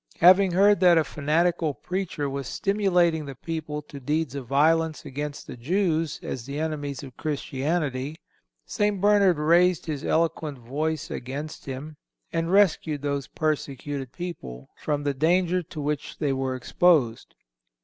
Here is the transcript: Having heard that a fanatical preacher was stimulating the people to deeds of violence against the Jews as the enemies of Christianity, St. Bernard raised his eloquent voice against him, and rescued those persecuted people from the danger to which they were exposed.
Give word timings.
Having 0.17 0.53
heard 0.53 0.79
that 0.79 0.97
a 0.97 1.03
fanatical 1.03 1.75
preacher 1.75 2.27
was 2.27 2.47
stimulating 2.47 3.25
the 3.25 3.35
people 3.35 3.83
to 3.83 3.99
deeds 3.99 4.33
of 4.33 4.47
violence 4.47 5.05
against 5.05 5.45
the 5.45 5.55
Jews 5.55 6.19
as 6.23 6.43
the 6.47 6.59
enemies 6.59 7.03
of 7.03 7.15
Christianity, 7.17 8.17
St. 8.65 8.99
Bernard 8.99 9.37
raised 9.37 9.85
his 9.85 10.03
eloquent 10.03 10.57
voice 10.57 11.11
against 11.11 11.65
him, 11.65 11.97
and 12.33 12.51
rescued 12.51 13.03
those 13.03 13.27
persecuted 13.27 14.11
people 14.11 14.71
from 14.75 15.03
the 15.03 15.13
danger 15.13 15.61
to 15.61 15.79
which 15.79 16.17
they 16.17 16.33
were 16.33 16.55
exposed. 16.55 17.35